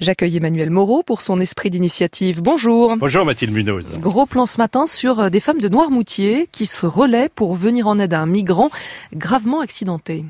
J'accueille 0.00 0.36
Emmanuel 0.36 0.70
Moreau 0.70 1.02
pour 1.02 1.22
son 1.22 1.40
esprit 1.40 1.70
d'initiative. 1.70 2.40
Bonjour. 2.40 2.96
Bonjour 2.98 3.24
Mathilde 3.24 3.52
Munoz. 3.52 3.96
Gros 3.98 4.26
plan 4.26 4.46
ce 4.46 4.58
matin 4.58 4.86
sur 4.86 5.18
euh, 5.18 5.28
des 5.28 5.40
femmes 5.40 5.60
de 5.60 5.68
Noirmoutier 5.68 6.48
qui 6.52 6.66
se 6.66 6.86
relaient 6.86 7.28
pour 7.28 7.56
venir 7.56 7.88
en 7.88 7.98
aide 7.98 8.14
à 8.14 8.20
un 8.20 8.26
migrant 8.26 8.70
gravement 9.12 9.60
accidenté. 9.60 10.24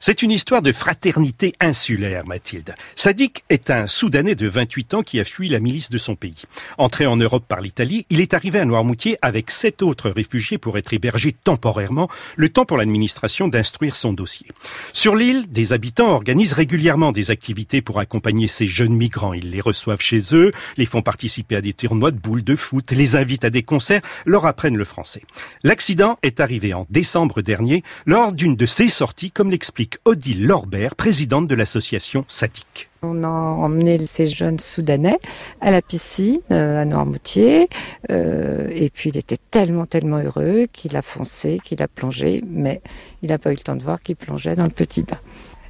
C'est 0.00 0.20
une 0.20 0.30
histoire 0.30 0.60
de 0.60 0.70
fraternité 0.70 1.54
insulaire, 1.60 2.26
Mathilde. 2.26 2.74
Sadik 2.94 3.44
est 3.48 3.70
un 3.70 3.86
Soudanais 3.86 4.34
de 4.34 4.48
28 4.48 4.92
ans 4.92 5.02
qui 5.02 5.18
a 5.18 5.24
fui 5.24 5.48
la 5.48 5.60
milice 5.60 5.88
de 5.88 5.96
son 5.96 6.14
pays. 6.14 6.42
Entré 6.76 7.06
en 7.06 7.16
Europe 7.16 7.44
par 7.48 7.62
l'Italie, 7.62 8.04
il 8.10 8.20
est 8.20 8.34
arrivé 8.34 8.58
à 8.58 8.66
Noirmoutier 8.66 9.16
avec 9.22 9.50
sept 9.50 9.80
autres 9.80 10.10
réfugiés 10.10 10.58
pour 10.58 10.76
être 10.76 10.92
hébergé 10.92 11.32
temporairement, 11.32 12.10
le 12.36 12.50
temps 12.50 12.66
pour 12.66 12.76
l'administration 12.76 13.48
d'instruire 13.48 13.96
son 13.96 14.12
dossier. 14.12 14.48
Sur 14.92 15.16
l'île, 15.16 15.50
des 15.50 15.72
habitants 15.72 16.10
organisent 16.10 16.52
régulièrement 16.52 17.12
des 17.12 17.30
activités 17.30 17.80
pour 17.80 17.98
accompagner 17.98 18.46
ces 18.46 18.66
jeunes 18.66 18.92
migrants 18.92 19.05
ils 19.34 19.50
les 19.50 19.60
reçoivent 19.60 20.00
chez 20.00 20.20
eux, 20.32 20.52
les 20.76 20.86
font 20.86 21.02
participer 21.02 21.56
à 21.56 21.60
des 21.60 21.72
tournois 21.72 22.10
de 22.10 22.18
boules 22.18 22.44
de 22.44 22.54
foot, 22.54 22.90
les 22.92 23.16
invitent 23.16 23.44
à 23.44 23.50
des 23.50 23.62
concerts, 23.62 24.02
leur 24.24 24.46
apprennent 24.46 24.76
le 24.76 24.84
français. 24.84 25.22
L'accident 25.62 26.18
est 26.22 26.40
arrivé 26.40 26.74
en 26.74 26.86
décembre 26.90 27.42
dernier 27.42 27.82
lors 28.06 28.32
d'une 28.32 28.56
de 28.56 28.66
ces 28.66 28.88
sorties, 28.88 29.30
comme 29.30 29.50
l'explique 29.50 29.98
Odile 30.04 30.46
Lorbert, 30.46 30.94
présidente 30.94 31.46
de 31.46 31.54
l'association 31.54 32.24
Sadik. 32.28 32.90
On 33.02 33.22
a 33.22 33.28
emmené 33.28 34.04
ces 34.06 34.26
jeunes 34.26 34.58
Soudanais 34.58 35.18
à 35.60 35.70
la 35.70 35.82
piscine 35.82 36.40
euh, 36.50 36.82
à 36.82 36.84
Noirmoutier 36.84 37.68
euh, 38.10 38.68
et 38.70 38.90
puis 38.90 39.10
il 39.10 39.18
était 39.18 39.38
tellement 39.50 39.86
tellement 39.86 40.18
heureux 40.18 40.66
qu'il 40.72 40.96
a 40.96 41.02
foncé, 41.02 41.60
qu'il 41.62 41.82
a 41.82 41.88
plongé, 41.88 42.42
mais 42.48 42.80
il 43.22 43.28
n'a 43.28 43.38
pas 43.38 43.50
eu 43.50 43.54
le 43.54 43.60
temps 43.60 43.76
de 43.76 43.82
voir 43.82 44.02
qu'il 44.02 44.16
plongeait 44.16 44.56
dans 44.56 44.64
le 44.64 44.70
petit 44.70 45.02
bain. 45.02 45.18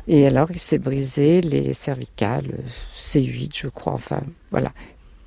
Et 0.09 0.27
alors, 0.27 0.51
il 0.51 0.59
s'est 0.59 0.79
brisé 0.79 1.41
les 1.41 1.73
cervicales, 1.73 2.59
C8, 2.97 3.59
je 3.61 3.69
crois, 3.69 3.93
enfin, 3.93 4.23
voilà 4.51 4.73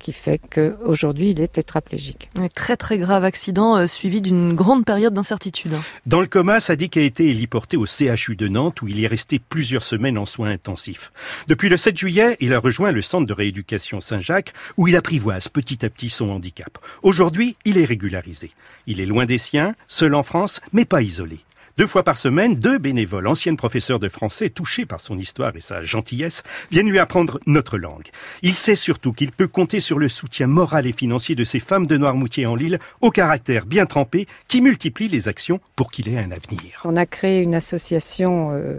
qui 0.00 0.12
fait 0.12 0.40
qu'aujourd'hui 0.52 1.30
il 1.30 1.40
est 1.40 1.52
tétraplégique. 1.52 2.28
Un 2.40 2.48
très 2.48 2.76
très 2.76 2.98
grave 2.98 3.22
accident 3.22 3.76
euh, 3.76 3.86
suivi 3.86 4.20
d'une 4.20 4.54
grande 4.54 4.84
période 4.84 5.14
d'incertitude. 5.14 5.74
Dans 6.06 6.20
le 6.20 6.26
coma, 6.26 6.58
Sadik 6.58 6.96
a 6.96 7.02
été 7.02 7.28
héliporté 7.28 7.76
au 7.76 7.86
CHU 7.86 8.34
de 8.34 8.48
Nantes 8.48 8.82
où 8.82 8.88
il 8.88 9.04
est 9.04 9.06
resté 9.06 9.38
plusieurs 9.38 9.82
semaines 9.82 10.18
en 10.18 10.26
soins 10.26 10.50
intensifs. 10.50 11.12
Depuis 11.46 11.68
le 11.68 11.76
7 11.76 11.96
juillet, 11.96 12.36
il 12.40 12.54
a 12.54 12.58
rejoint 12.58 12.90
le 12.90 13.02
centre 13.02 13.26
de 13.26 13.32
rééducation 13.32 14.00
Saint-Jacques 14.00 14.54
où 14.76 14.88
il 14.88 14.96
apprivoise 14.96 15.48
petit 15.48 15.84
à 15.84 15.90
petit 15.90 16.10
son 16.10 16.30
handicap. 16.30 16.78
Aujourd'hui, 17.02 17.56
il 17.64 17.78
est 17.78 17.84
régularisé. 17.84 18.50
Il 18.86 19.00
est 19.00 19.06
loin 19.06 19.26
des 19.26 19.38
siens, 19.38 19.74
seul 19.86 20.14
en 20.14 20.22
France, 20.22 20.60
mais 20.72 20.86
pas 20.86 21.02
isolé. 21.02 21.40
Deux 21.80 21.86
fois 21.86 22.02
par 22.02 22.18
semaine, 22.18 22.56
deux 22.56 22.76
bénévoles, 22.76 23.26
anciennes 23.26 23.56
professeurs 23.56 23.98
de 23.98 24.10
français 24.10 24.50
touchés 24.50 24.84
par 24.84 25.00
son 25.00 25.16
histoire 25.16 25.56
et 25.56 25.62
sa 25.62 25.82
gentillesse, 25.82 26.42
viennent 26.70 26.90
lui 26.90 26.98
apprendre 26.98 27.40
notre 27.46 27.78
langue. 27.78 28.08
Il 28.42 28.54
sait 28.54 28.74
surtout 28.74 29.14
qu'il 29.14 29.32
peut 29.32 29.48
compter 29.48 29.80
sur 29.80 29.98
le 29.98 30.10
soutien 30.10 30.46
moral 30.46 30.86
et 30.86 30.92
financier 30.92 31.34
de 31.34 31.42
ces 31.42 31.58
femmes 31.58 31.86
de 31.86 31.96
Noirmoutier 31.96 32.44
en 32.44 32.54
Lille, 32.54 32.78
au 33.00 33.10
caractère 33.10 33.64
bien 33.64 33.86
trempé, 33.86 34.26
qui 34.46 34.60
multiplient 34.60 35.08
les 35.08 35.26
actions 35.26 35.58
pour 35.74 35.90
qu'il 35.90 36.10
ait 36.10 36.18
un 36.18 36.32
avenir. 36.32 36.82
On 36.84 36.96
a 36.96 37.06
créé 37.06 37.40
une 37.40 37.54
association 37.54 38.50
euh, 38.52 38.76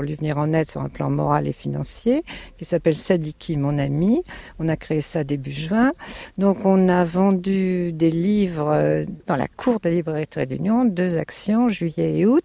pour 0.00 0.06
lui 0.06 0.14
venir 0.14 0.38
en 0.38 0.54
aide 0.54 0.66
sur 0.66 0.80
un 0.80 0.88
plan 0.88 1.10
moral 1.10 1.46
et 1.46 1.52
financier, 1.52 2.22
qui 2.56 2.64
s'appelle 2.64 2.94
Sadiki, 2.94 3.58
mon 3.58 3.76
ami. 3.76 4.22
On 4.58 4.66
a 4.66 4.74
créé 4.74 5.02
ça 5.02 5.24
début 5.24 5.52
juin. 5.52 5.92
Donc 6.38 6.64
on 6.64 6.88
a 6.88 7.04
vendu 7.04 7.92
des 7.92 8.10
livres 8.10 8.70
euh, 8.70 9.04
dans 9.26 9.36
la 9.36 9.46
cour 9.46 9.78
de 9.78 9.90
la 9.90 9.96
librairie 9.96 10.26
Trait 10.26 10.46
d'Union, 10.46 10.86
deux 10.86 11.18
actions, 11.18 11.68
juillet 11.68 12.18
et 12.18 12.24
août. 12.24 12.44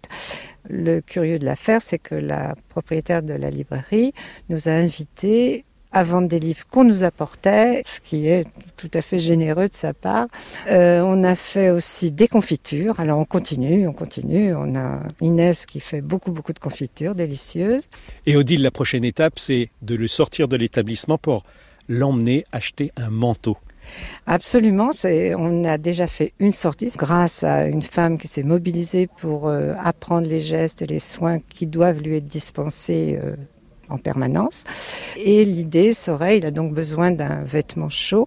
Le 0.68 1.00
curieux 1.00 1.38
de 1.38 1.46
l'affaire, 1.46 1.80
c'est 1.80 1.98
que 1.98 2.14
la 2.14 2.54
propriétaire 2.68 3.22
de 3.22 3.32
la 3.32 3.48
librairie 3.48 4.12
nous 4.50 4.68
a 4.68 4.72
invités 4.72 5.64
à 5.96 6.02
vendre 6.02 6.28
des 6.28 6.38
livres 6.38 6.66
qu'on 6.70 6.84
nous 6.84 7.04
apportait, 7.04 7.80
ce 7.86 8.00
qui 8.00 8.28
est 8.28 8.44
tout 8.76 8.90
à 8.92 9.00
fait 9.00 9.18
généreux 9.18 9.68
de 9.68 9.74
sa 9.74 9.94
part. 9.94 10.26
Euh, 10.68 11.00
on 11.00 11.24
a 11.24 11.34
fait 11.34 11.70
aussi 11.70 12.12
des 12.12 12.28
confitures. 12.28 13.00
Alors 13.00 13.18
on 13.18 13.24
continue, 13.24 13.88
on 13.88 13.94
continue. 13.94 14.54
On 14.54 14.76
a 14.76 15.00
Inès 15.22 15.64
qui 15.64 15.80
fait 15.80 16.02
beaucoup, 16.02 16.32
beaucoup 16.32 16.52
de 16.52 16.58
confitures 16.58 17.14
délicieuses. 17.14 17.86
Et 18.26 18.36
Odile, 18.36 18.60
la 18.60 18.70
prochaine 18.70 19.04
étape, 19.04 19.38
c'est 19.38 19.70
de 19.80 19.94
le 19.94 20.06
sortir 20.06 20.48
de 20.48 20.56
l'établissement 20.56 21.16
pour 21.16 21.44
l'emmener 21.88 22.44
acheter 22.52 22.92
un 22.98 23.08
manteau. 23.08 23.56
Absolument, 24.26 24.90
on 25.38 25.64
a 25.64 25.78
déjà 25.78 26.06
fait 26.06 26.32
une 26.40 26.52
sortie 26.52 26.92
grâce 26.94 27.42
à 27.42 27.66
une 27.66 27.82
femme 27.82 28.18
qui 28.18 28.28
s'est 28.28 28.42
mobilisée 28.42 29.06
pour 29.06 29.48
euh, 29.48 29.72
apprendre 29.82 30.28
les 30.28 30.40
gestes 30.40 30.82
et 30.82 30.86
les 30.86 30.98
soins 30.98 31.38
qui 31.38 31.66
doivent 31.66 32.00
lui 32.00 32.16
être 32.16 32.26
dispensés 32.26 33.18
euh, 33.22 33.36
en 33.88 33.98
permanence. 33.98 34.64
Et 35.16 35.44
l'idée 35.44 35.92
serait, 35.92 36.38
il 36.38 36.46
a 36.46 36.50
donc 36.50 36.72
besoin 36.72 37.10
d'un 37.10 37.42
vêtement 37.42 37.88
chaud, 37.88 38.26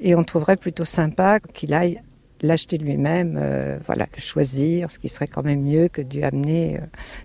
et 0.00 0.14
on 0.14 0.24
trouverait 0.24 0.56
plutôt 0.56 0.84
sympa 0.84 1.40
qu'il 1.40 1.72
aille 1.74 2.00
l'acheter 2.42 2.78
lui-même, 2.78 3.38
euh, 3.40 3.78
voilà, 3.86 4.06
le 4.14 4.20
choisir, 4.20 4.90
ce 4.90 4.98
qui 4.98 5.08
serait 5.08 5.26
quand 5.26 5.42
même 5.42 5.62
mieux 5.62 5.88
que 5.88 6.02
d'y 6.02 6.22
amener 6.22 6.76
euh, 6.76 6.80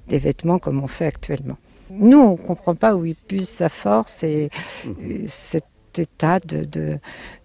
des 0.07 0.17
vêtements 0.17 0.59
comme 0.59 0.81
on 0.81 0.87
fait 0.87 1.07
actuellement. 1.07 1.57
Nous, 1.89 2.19
on 2.19 2.31
ne 2.31 2.37
comprend 2.37 2.75
pas 2.75 2.95
où 2.95 3.05
il 3.05 3.15
puise 3.15 3.49
sa 3.49 3.67
force 3.67 4.23
et 4.23 4.49
euh, 4.87 5.23
cette 5.25 5.65
état 5.99 6.39
de, 6.39 6.63
de, 6.63 6.97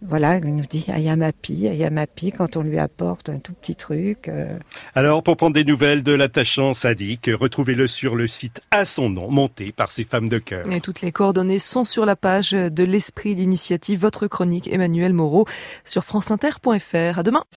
voilà, 0.02 0.38
il 0.38 0.54
nous 0.54 0.64
dit 0.68 0.86
Ayamapi, 0.88 1.68
Ayamapi 1.68 2.32
quand 2.32 2.56
on 2.56 2.62
lui 2.62 2.78
apporte 2.78 3.28
un 3.28 3.38
tout 3.38 3.52
petit 3.52 3.76
truc. 3.76 4.28
Euh. 4.28 4.58
Alors, 4.94 5.22
pour 5.22 5.36
prendre 5.36 5.54
des 5.54 5.64
nouvelles 5.64 6.02
de 6.02 6.12
l'attachant 6.12 6.74
sadique, 6.74 7.30
retrouvez-le 7.32 7.86
sur 7.86 8.16
le 8.16 8.26
site 8.26 8.60
à 8.70 8.84
son 8.84 9.10
nom, 9.10 9.30
monté 9.30 9.72
par 9.72 9.90
ces 9.90 10.04
femmes 10.04 10.28
de 10.28 10.38
cœur. 10.38 10.70
Et 10.70 10.80
toutes 10.80 11.00
les 11.00 11.12
coordonnées 11.12 11.58
sont 11.58 11.84
sur 11.84 12.06
la 12.06 12.16
page 12.16 12.52
de 12.52 12.84
l'esprit 12.84 13.34
d'initiative, 13.34 14.00
votre 14.00 14.26
chronique 14.26 14.72
Emmanuel 14.72 15.12
Moreau 15.12 15.46
sur 15.84 16.04
franceinter.fr. 16.04 17.18
À 17.18 17.22
demain. 17.22 17.44